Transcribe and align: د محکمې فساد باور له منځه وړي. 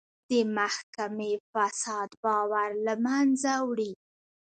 د 0.29 0.31
محکمې 0.57 1.31
فساد 1.51 2.09
باور 2.23 2.69
له 2.85 2.93
منځه 3.05 3.53
وړي. 3.69 3.91